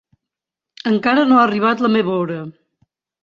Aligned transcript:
Encara 0.91 1.25
no 1.31 1.37
ha 1.39 1.43
arribat 1.49 1.85
la 1.87 1.93
meva 1.97 2.17
hora. 2.23 2.39